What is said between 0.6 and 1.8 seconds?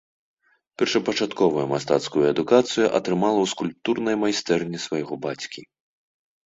Першапачатковую